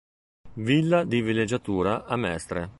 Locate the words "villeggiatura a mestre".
1.21-2.69